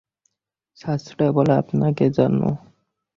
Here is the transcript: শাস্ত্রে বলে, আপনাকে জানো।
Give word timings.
শাস্ত্রে 0.79 1.25
বলে, 1.31 1.53
আপনাকে 1.53 2.05
জানো। 2.09 2.47